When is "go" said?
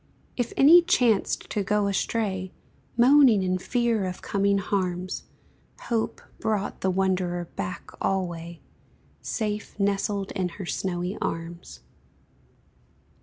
1.61-1.85